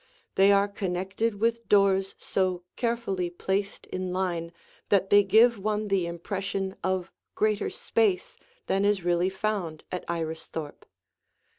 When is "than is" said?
8.65-9.03